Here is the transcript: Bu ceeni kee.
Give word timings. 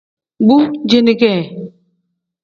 Bu 0.39 0.55
ceeni 0.89 1.15
kee. 1.21 1.41